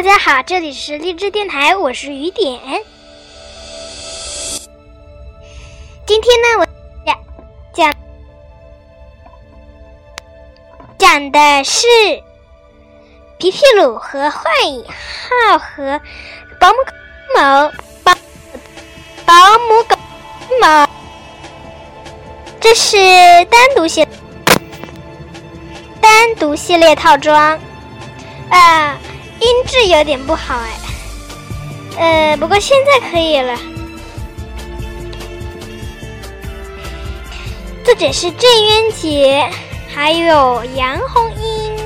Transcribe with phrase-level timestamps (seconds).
[0.00, 2.58] 大家好，这里是励志电台，我是雨点。
[6.06, 6.66] 今天呢，我
[7.04, 7.18] 讲
[7.74, 7.94] 讲
[10.96, 11.86] 讲的是
[13.36, 16.00] 皮皮鲁和幻影号和
[16.58, 16.92] 保姆狗
[17.36, 17.70] 某
[18.02, 18.14] 保
[19.26, 19.96] 保姆狗
[20.62, 20.88] 某，
[22.58, 22.96] 这是
[23.50, 24.08] 单独系
[26.00, 27.60] 单独系列套装
[28.48, 28.98] 啊。
[29.40, 30.54] 音质有点不好
[31.96, 33.58] 哎，呃，不过现在可以了。
[37.82, 39.50] 作者是郑渊洁，
[39.88, 41.76] 还有杨红樱。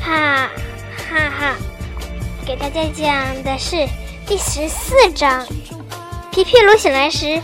[0.00, 0.48] 哈
[1.08, 1.56] 哈哈，
[2.46, 3.86] 给大家讲的是
[4.26, 5.44] 第十四章。
[6.40, 7.38] 皮皮鲁醒来时，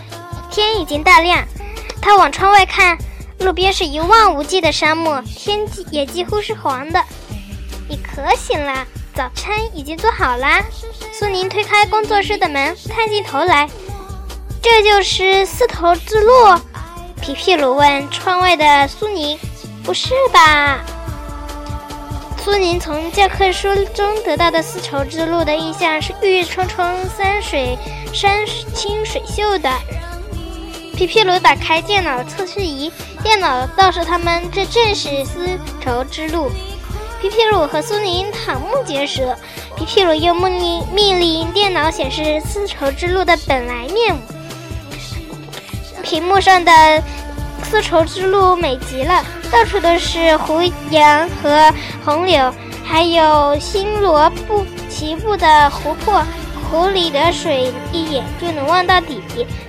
[0.51, 1.47] 天已经大亮。
[2.01, 2.97] 他往窗外看，
[3.41, 7.05] 路边是一望无际的沙漠，天际也几乎是黄的。
[7.91, 10.65] 你可醒了，早餐已经做好啦。
[11.13, 13.69] 苏宁推开工作室的门，探进头来
[14.63, 16.33] ：“这就是丝绸之路？”
[17.21, 19.39] 皮皮鲁问窗外的苏宁
[19.85, 20.83] ：“不是吧？”
[22.47, 27.77] 苏宁从教科书中得到的丝绸之路的印象是郁郁葱葱、山水
[28.13, 29.69] 山清水秀的。
[30.95, 32.89] 皮皮鲁打开电脑测试仪，
[33.21, 36.49] 电脑告诉他们这正是丝绸之路。
[37.21, 39.37] 皮皮鲁和苏宁瞠目结舌。
[39.77, 44.23] 皮皮鲁又命令命令电脑显示丝绸之路的本来面目。
[46.01, 47.03] 屏幕上的。
[47.69, 51.73] 丝绸之路美极了，到处都是胡杨和
[52.05, 52.53] 红柳，
[52.85, 56.23] 还有星罗布齐布的湖泊，
[56.71, 59.23] 湖里的水一眼就能望到底。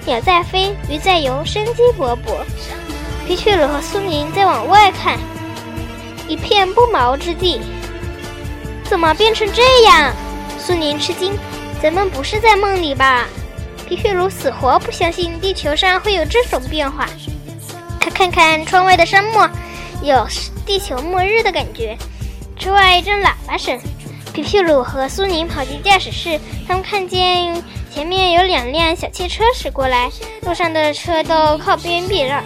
[0.05, 2.43] 鸟在飞，鱼在游，生机勃勃。
[3.27, 5.17] 皮皮鲁和苏宁在往外看，
[6.27, 7.61] 一片不毛之地，
[8.83, 10.13] 怎么变成这样？
[10.57, 11.37] 苏宁吃惊，
[11.81, 13.25] 咱们不是在梦里吧？
[13.87, 17.07] 皮皮鲁死活不相信地球上会有这种变化。
[18.13, 19.47] 看看窗外的沙漠，
[20.01, 20.25] 有
[20.65, 21.97] 地球末日的感觉。
[22.57, 23.79] 车外一阵喇叭声，
[24.33, 27.61] 皮皮鲁和苏宁跑进驾驶室，他们看见
[27.93, 30.09] 前面有两辆小汽车驶过来，
[30.41, 32.43] 路上的车都靠边避让。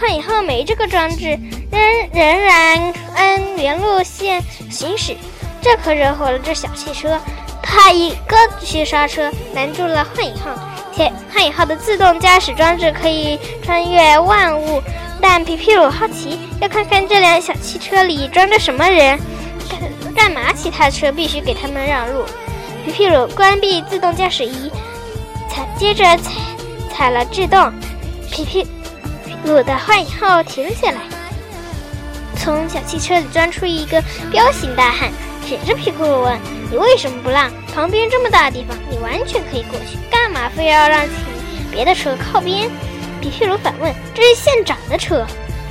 [0.00, 1.38] 幻影号没这个装置，
[1.70, 1.80] 仍
[2.12, 5.14] 仍然按原路线行驶，
[5.60, 7.20] 这可惹火了这小汽车。
[7.62, 10.50] 他一个急刹车，拦住了幻影号。
[10.94, 14.82] 且幻影号的自动驾驶装置可以穿越万物，
[15.22, 19.18] 但皮皮鲁好奇，要看看这辆小汽车里装着什么人，
[19.70, 19.80] 干
[20.14, 20.52] 干嘛？
[20.52, 22.24] 其他车必须给他们让路。
[22.84, 24.68] 皮皮鲁关闭自动驾驶仪，
[25.48, 26.32] 踩接着踩
[26.92, 27.72] 踩了制动，
[28.32, 28.66] 皮皮
[29.44, 30.98] 鲁的幻影号停了下来，
[32.36, 35.08] 从小汽车里钻出一个彪形大汉，
[35.48, 36.36] 指着皮皮鲁问
[36.68, 37.48] ：“你为什么不让？
[37.72, 41.06] 旁边这么大的地方，你完全可以过去。”干嘛非要让
[41.70, 42.68] 别的车靠边？
[43.22, 45.24] 皮皮鲁反问：“这是县长的车。”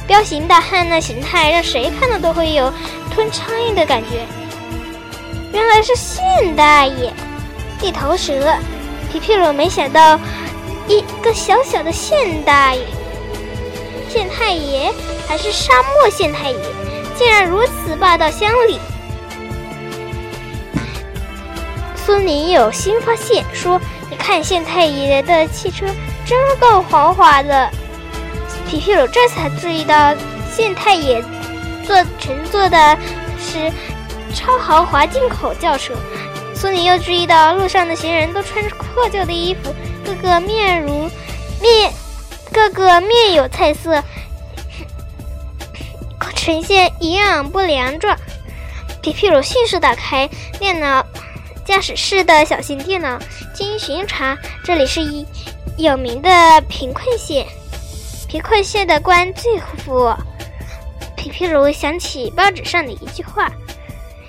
[0.08, 2.74] 彪形大汉那形态让谁看了都会有
[3.14, 4.26] 吞苍蝇的感觉。
[5.52, 6.24] 原来是县
[6.56, 7.12] 大爷，
[7.80, 8.56] 地头蛇。
[9.12, 10.18] 皮皮鲁没想到，
[10.88, 12.82] 一个小小的县大爷、
[14.10, 14.90] 县太爷，
[15.28, 16.58] 还是沙漠县太爷，
[17.18, 18.80] 竟然如此霸道乡里。
[21.98, 23.78] 孙宁有新发现，说。
[24.10, 25.86] 你看县太爷的汽车
[26.32, 27.70] 真够豪华的，
[28.66, 30.16] 皮皮鲁这才注意到
[30.50, 31.22] 县太爷
[31.86, 32.98] 坐乘坐的
[33.38, 33.70] 是
[34.34, 35.94] 超豪华进口轿车。
[36.56, 39.76] 苏宁又注意到路上的行人都穿着破旧的衣服，
[40.06, 41.10] 个个面如
[41.60, 41.92] 面，
[42.54, 44.02] 个个面有菜色，
[46.34, 48.18] 呈现营养不良状。
[49.02, 51.06] 皮皮鲁迅速打开电脑。
[51.64, 53.20] 驾驶室的小型电脑
[53.54, 55.26] 经巡查，这里是一
[55.82, 56.30] 有名的
[56.70, 57.48] 贫困县，
[58.28, 60.14] 贫困县的官最富。
[61.18, 63.50] 皮皮鲁想起报纸上的一句话：“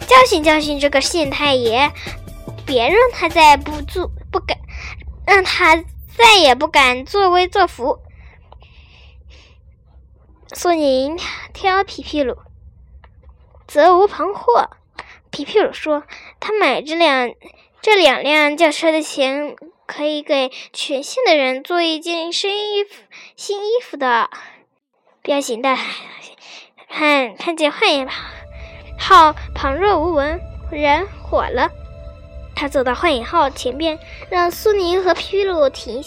[0.09, 1.93] 教训教训这个县太爷，
[2.65, 4.57] 别让他再不做不敢，
[5.27, 5.77] 让他
[6.17, 7.99] 再也不敢作威作福。”
[10.57, 11.19] 苏宁
[11.53, 12.39] 挑皮皮鲁，
[13.67, 14.71] 责无旁贷。
[15.31, 16.05] 皮皮鲁说
[16.41, 17.35] ：“他买这辆、
[17.83, 19.55] 这两辆轿车的钱，
[19.87, 23.03] 可以给全县的人做一件新衣服、
[23.37, 24.31] 新衣服的。”
[25.23, 25.79] 彪形大
[26.89, 28.09] 汉看见幻影
[28.99, 30.41] 号旁若无闻，
[30.71, 31.71] 人火了。
[32.55, 33.99] 他走到幻影号前边，
[34.31, 36.03] 让苏宁和皮皮鲁停。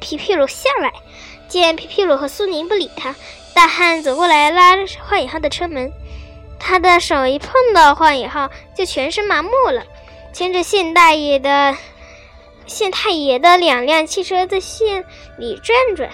[0.00, 0.92] 皮皮鲁下来，
[1.48, 3.14] 见皮皮鲁和苏宁不理他，
[3.54, 4.76] 大汉走过来拉
[5.08, 5.92] 幻影号的车门。
[6.60, 9.84] 他的手一碰到幻影号，就全身麻木了。
[10.32, 11.76] 牵着县大爷的
[12.68, 15.04] 县太爷的两辆汽车在县
[15.38, 16.08] 里转转。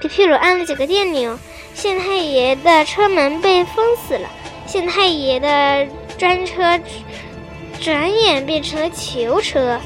[0.00, 1.38] 皮皮鲁按了几个电钮，
[1.74, 4.28] 县太爷的车门被封死了。
[4.66, 5.86] 县太爷的
[6.18, 6.78] 专车
[7.80, 9.78] 转眼变成了囚车。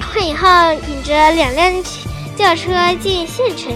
[0.00, 1.72] 幻影号引着两辆
[2.36, 2.70] 轿车
[3.00, 3.74] 进县城，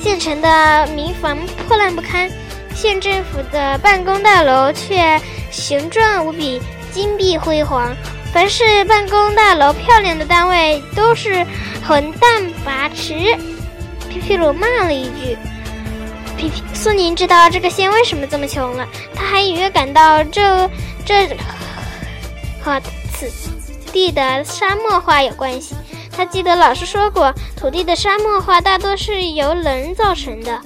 [0.00, 1.36] 县城的民房
[1.68, 2.30] 破烂不堪，
[2.74, 5.20] 县政府的办公大楼却
[5.50, 6.60] 雄壮无比，
[6.90, 7.94] 金碧辉煌。
[8.32, 11.46] 凡是办公大楼漂亮的单位，都是
[11.86, 13.36] 混蛋拔池。
[14.08, 15.36] 皮皮鲁骂了一句。
[16.36, 20.68] 皮皮苏宁知道这个县为什么这么穷了，他还隐约感到这
[21.04, 21.28] 这
[22.62, 22.80] 和
[23.12, 23.30] 此
[23.92, 25.74] 地的沙漠化有关系。
[26.10, 30.58] 他记得老师说过，土地的沙漠化大多是由人造成的。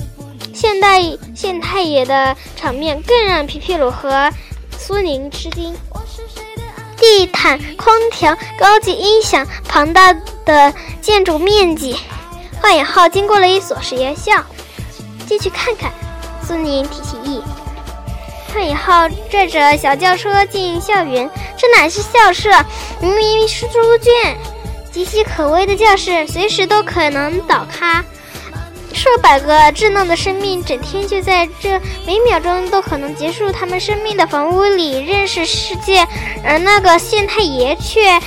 [0.55, 1.03] 现代
[1.35, 4.33] 县太爷的场面更让皮皮鲁和
[4.79, 5.77] 苏宁吃惊：
[6.97, 10.13] 地毯、空调、高级音响、庞大
[10.45, 11.97] 的建筑面积。
[12.61, 14.43] 幻影号经过了一所实验校，
[15.27, 15.93] 进去看看。
[16.47, 17.43] 苏宁提起议。
[18.53, 22.51] 幻影号拽着小轿车进校园，这哪是校舍，
[23.01, 24.37] 明明是猪圈。
[24.93, 28.03] 岌岌可危的教室，随时都可能倒塌。
[29.07, 36.05] 数百个稚嫩的生命，整天就在这每秒钟都可能结束他们生命的房屋里认识世界，
[36.45, 38.21] 而那个县太爷却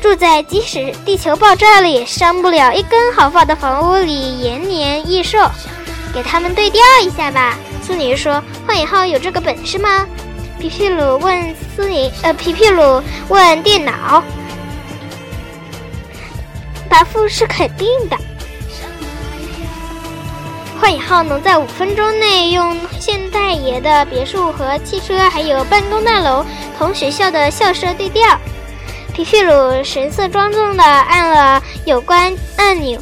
[0.00, 5.38] 住在即使地球爆炸了也伤不了一根毫发的房屋里，延年益寿。
[6.14, 10.06] 给他们对调一下吧，苏宁说：“幻影号有这个本事吗？”
[10.60, 14.22] 皮皮鲁问苏宁，呃，皮皮鲁问电脑。
[16.88, 18.16] 答复是肯定的。
[20.84, 26.44] 幻影号能在五分钟内用县太爷的别墅和汽车，还有办公大楼
[26.76, 28.38] 同学校的校舍对调。
[29.14, 33.00] 皮皮鲁神色庄重地按了有关按钮，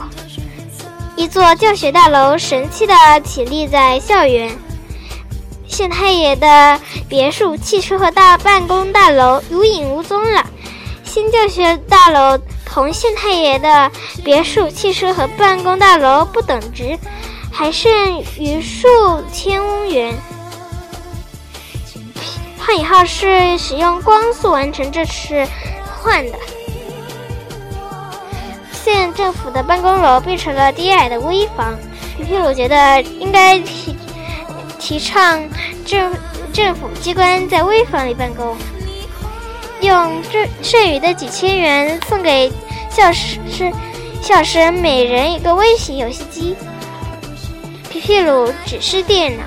[1.17, 2.94] 一座教学大楼神气地
[3.25, 4.56] 起立在校园。
[5.67, 6.78] 县太爷的
[7.08, 10.46] 别墅、汽车和大办公大楼无影无踪了。
[11.02, 12.38] 新教学大楼。
[12.64, 13.90] 同县太爷的
[14.25, 16.99] 别墅、汽车和办公大楼不等值，
[17.52, 17.90] 还剩
[18.38, 18.88] 余数
[19.31, 20.14] 千元。
[22.58, 25.46] 幻影号是使用光速完成这次
[26.00, 26.38] 换的。
[28.72, 31.78] 县政府的办公楼变成了低矮的危房。
[32.16, 33.96] 皮皮鲁觉得应该提
[34.78, 35.43] 提倡
[35.84, 36.12] 政
[36.52, 38.56] 政府机关在危房里办公。
[39.82, 42.50] 用这剩余的几千元送给
[42.88, 43.38] 教师
[44.22, 46.56] 校生每人一个微型游戏机。
[47.92, 49.44] 皮皮鲁指示电脑，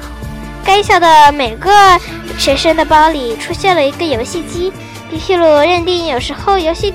[0.63, 1.71] 该校的每个
[2.38, 4.71] 学生的包里出现了一个游戏机。
[5.09, 6.94] 皮皮鲁认定，有时候游戏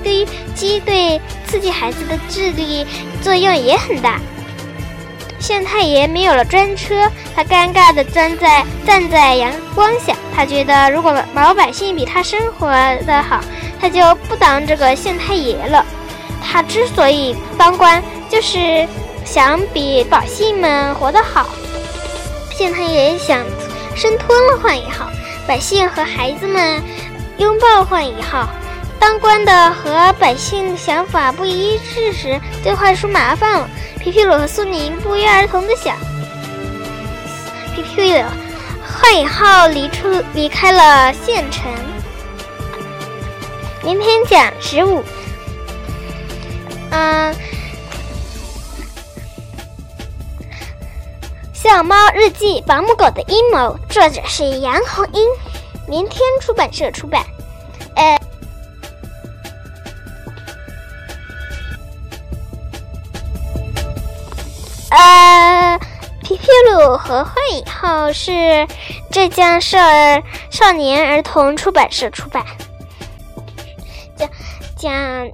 [0.55, 2.87] 机对刺激孩子的智力
[3.21, 4.17] 作用也很大。
[5.39, 10.15] 县太爷没有了专车，他尴尬地站在站在阳光下。
[10.33, 12.69] 他觉得，如果老百姓比他生活
[13.05, 13.41] 的好，
[13.77, 15.85] 他就不当这个县太爷了。
[16.41, 18.87] 他之所以当官，就是
[19.25, 21.49] 想比百姓们活得好。
[22.51, 23.43] 县太爷想
[23.95, 25.09] 生吞了幻影号，
[25.47, 26.81] 百姓和孩子们
[27.37, 28.49] 拥抱幻影号。
[28.99, 33.67] 当官的和百姓想法不一致时，就会出麻烦了。
[33.99, 35.95] 皮皮鲁和苏宁不约而同的想。
[37.75, 38.23] 皮皮鲁，
[38.85, 41.71] 幻影号离出离开了县城。
[43.83, 45.03] 明天讲十五。
[46.91, 47.33] 嗯，
[51.73, 55.25] 《小猫日记：保姆狗的阴谋》，作者是杨红樱，
[55.87, 57.25] 明天出版社出版。
[57.95, 58.19] 呃。
[64.89, 65.79] 呃，
[66.21, 68.67] 皮皮鲁和幻影号是
[69.09, 72.45] 浙江少儿少年儿童出版社出版。
[74.17, 74.29] 讲
[74.75, 75.31] 讲，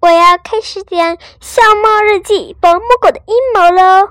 [0.00, 4.10] 我要开始讲《笑猫日记》保姆狗的阴谋喽。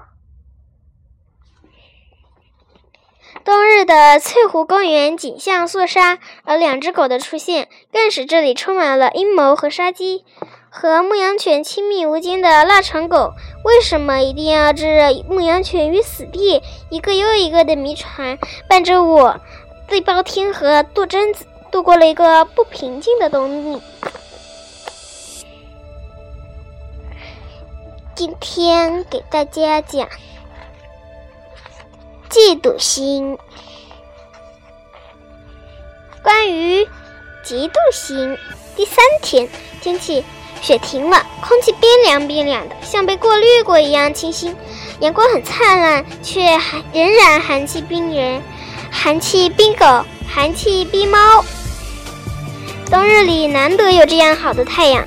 [3.46, 10.26] 冬日的翠湖公园景象肃杀，而两只狗的出现更使这里充满了阴谋和杀机。
[10.70, 13.32] 和牧羊犬亲密无间的腊肠狗，
[13.64, 16.62] 为什么一定要置牧羊犬于死地？
[16.90, 19.40] 一个又一个的谜团伴着我，
[19.88, 23.80] 地包天和杜真子度过了一个不平静的冬日。
[28.16, 30.08] 今天给大家讲
[32.30, 33.38] 嫉妒心。
[36.22, 36.86] 关于
[37.44, 38.38] 嫉妒心，
[38.76, 39.50] 第三天
[39.82, 40.24] 天气
[40.62, 44.56] 雪停了，空气冰凉冰凉的，像被过滤过一样清新。
[45.00, 48.44] 阳光很灿烂，却还仍然寒气逼人，
[48.92, 49.86] 寒气逼狗，
[50.30, 51.44] 寒气逼猫。
[52.92, 55.04] 冬日里难得有这样好的太阳，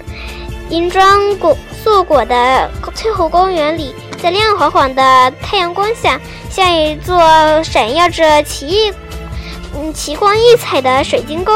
[0.70, 2.68] 银装裹素裹的
[3.06, 6.20] 翠湖公园里，在亮晃晃的太阳光下，
[6.50, 7.16] 像一座
[7.62, 8.92] 闪耀着奇异。
[9.76, 11.54] 嗯，奇光异彩的水晶宫。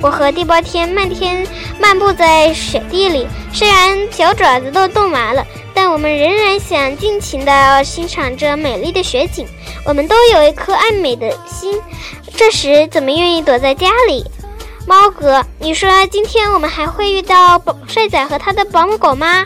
[0.00, 1.44] 我和地包天漫天
[1.80, 9.48] 漫步在雪地里，虽然脚爪子都冻麻了，但我们仍然想尽情地欣赏这美丽的雪景。
[9.84, 11.76] 我们都有一颗爱美的心，
[12.36, 14.24] 这时怎么愿意躲在家里？
[14.86, 19.44] 猫哥，你说今天我们还会遇到帅仔和他的保姆狗吗？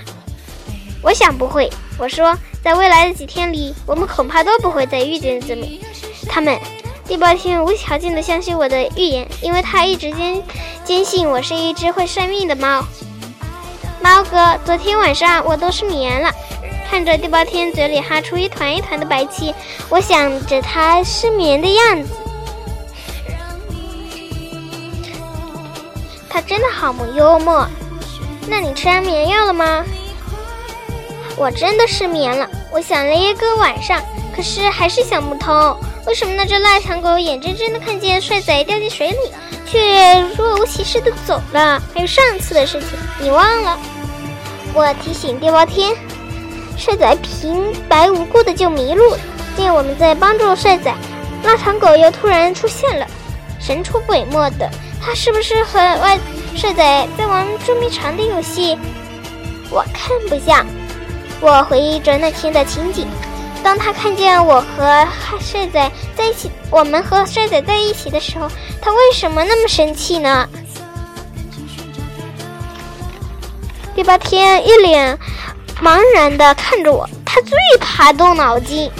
[1.02, 1.70] 我想不会。
[1.98, 5.66] 我说，在未来的几天里，我们恐怕都不会再遇见这么
[6.28, 6.58] 他们。
[7.06, 10.42] 地包天无条件的相信我的预言，因为他一直坚
[10.84, 12.84] 坚信我是一只会算命的猫。
[14.00, 16.30] 猫哥，昨天晚上我都失眠了。
[16.88, 19.54] 看着地包天嘴里哈出一团一团的白气，
[19.88, 22.10] 我想着他失眠的样子。
[26.28, 27.66] 他真的好幽默。
[28.48, 29.84] 那你吃安眠药了吗？
[31.40, 33.98] 我真的失眠了，我想了一个晚上，
[34.36, 35.74] 可是还是想不通。
[36.06, 39.16] 为什么那只腊肠狗眼睁睁的看见帅仔掉进水里，
[39.66, 41.82] 却若无其事的走了？
[41.94, 43.78] 还有上次的事情，你忘了？
[44.74, 45.96] 我提醒地包天，
[46.76, 49.18] 帅仔平白无故的就迷路了。
[49.56, 50.94] 见我们在帮助帅仔，
[51.42, 53.06] 腊肠狗又突然出现了，
[53.58, 54.70] 神出鬼没的。
[55.02, 56.20] 他是不是和外
[56.54, 58.76] 帅仔在玩捉迷藏的游戏？
[59.70, 60.66] 我看不像。
[61.40, 63.06] 我回忆着那天的情景。
[63.62, 65.06] 当他看见我和
[65.38, 68.48] 帅仔在一起，我们和帅仔在一起的时候，
[68.80, 70.48] 他为什么那么生气呢？
[73.94, 75.18] 第八天一脸
[75.82, 78.90] 茫然的看着我，他最怕动脑筋。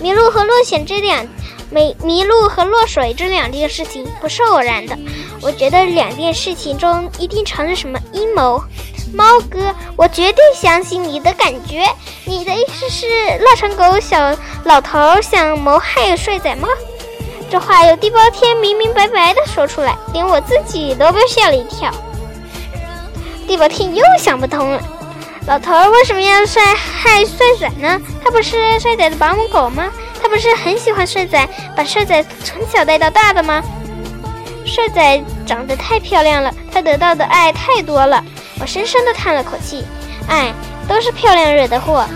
[0.00, 1.26] 迷路和落险这两，
[1.70, 4.96] 迷迷路和落水这两件事情不是偶然的，
[5.42, 8.62] 我觉得两件事情中一定藏着什么阴谋。
[9.14, 11.84] 猫哥，我绝对相信你的感觉。
[12.24, 13.06] 你的意思是
[13.40, 16.68] 腊肠狗小老头想谋害帅仔吗？
[17.48, 21.90] 这话由地包天明明白白的说出来，连我自己都被吓了一跳。
[23.46, 24.82] 地包天又想不通了，
[25.46, 28.00] 老头为什么要帅害帅仔呢？
[28.24, 29.88] 他不是帅仔的保姆狗吗？
[30.20, 33.62] 他不是很喜欢帅仔，把帅仔从小带到大的吗？
[34.64, 38.22] 帅仔长得太漂亮了，他得到的爱太多了。
[38.60, 39.84] 我深深地叹了口气，
[40.28, 40.52] 哎，
[40.88, 42.06] 都是漂亮惹的祸。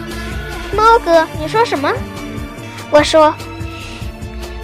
[0.73, 1.93] 猫哥，你说什么？
[2.91, 3.35] 我说，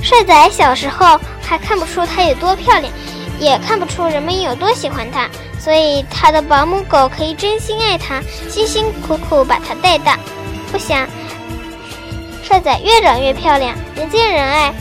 [0.03, 2.93] 帅仔小时候还看不出他有多漂亮，
[3.39, 5.29] 也看不出人们有多喜欢他，
[5.59, 10.19] 所以他的保姆狗可以真心爱他，辛辛苦苦把他带大。
[10.73, 11.07] 不想，
[12.43, 14.73] 帅仔越长越漂亮，人见人爱，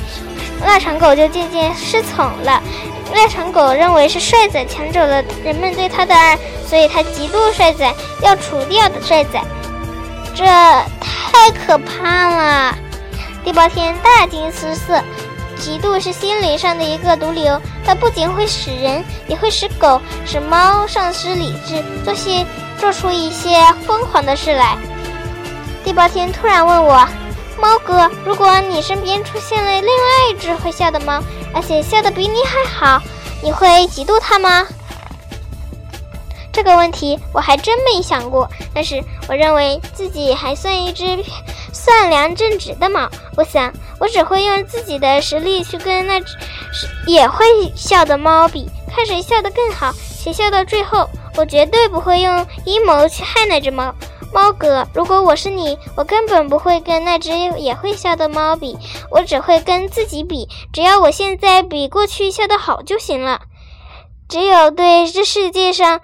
[0.63, 2.61] 腊肠狗就渐渐失宠了。
[3.13, 6.37] 腊肠狗认为是帅仔抢走了人们对他的爱。
[6.67, 7.93] 所以他嫉妒帅仔，
[8.23, 9.39] 要除掉的帅仔，
[10.33, 12.75] 这太可怕了！
[13.43, 14.99] 地包天大惊失色。
[15.59, 22.43] 嫉妒是心灵上的一个毒瘤，它不仅会使人，也会使狗、使猫丧失理智，做些
[22.79, 24.75] 做出一些疯狂的事来。
[25.83, 27.07] 地包天突然问我
[27.59, 31.21] ：“猫哥，如果你身边出现了另外一只会笑的猫，
[31.53, 33.01] 而且笑得比你还好，
[33.41, 34.65] 你会嫉妒它吗？”
[36.51, 41.05] 这个问题我还真没想过，但是我认为自己还算一只
[41.73, 43.09] 善良正直的猫。
[43.35, 46.37] 我想，我只会用自己的实力去跟那只
[47.07, 47.45] 也会
[47.75, 51.09] 笑的猫比，看谁笑得更好，谁笑到最后。
[51.37, 53.93] 我绝对不会用阴谋去害那只猫。
[54.35, 58.77] 猫哥，如果我是你，我根本不会跟那只也会笑的猫比，
[59.09, 60.49] 我只会跟自己比。
[60.73, 63.39] 只要我现在比过去笑得好就行了。
[64.27, 66.01] 只有对这世界上。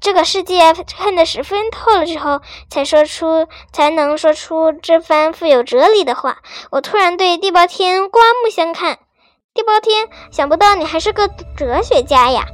[0.00, 6.38] 这个世界看得十分透了之后，才说出才能说出这番富有哲理的话。
[6.70, 8.98] 我突然对地包天刮目相看。
[9.54, 12.46] 地包天，想不到你还是个哲学家呀！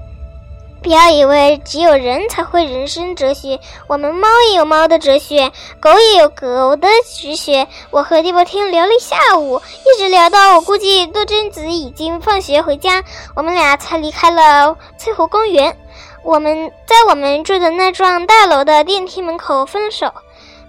[0.82, 7.68] 不要以为只有人才会人生哲学，我们猫也有猫的哲学，狗也有狗的哲学。
[7.90, 13.04] 我和地包天聊了一下午，一直聊到我估计多贞子已经放学回家，
[13.36, 15.76] 我们俩才离开了翠湖公园。
[16.22, 20.12] 我们在我们住的那幢大楼的电梯门口分手。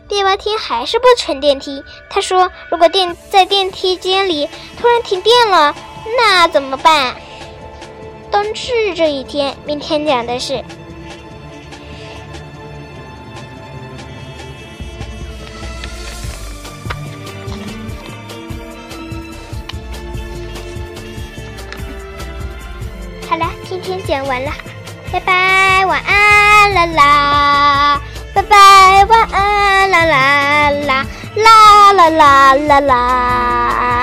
[0.09, 5.73] 地包天还是不乘电梯，他说：“如果电在电梯间里突然停电了，
[6.17, 7.15] 那怎么办？”
[8.31, 10.63] 冬至这一天，明天讲的是。
[23.29, 24.51] 好了，今天讲完了，
[25.11, 28.01] 拜拜，晚安啦啦，
[28.33, 34.00] 拜拜，晚安啦啦啦啦啦啦啦啦。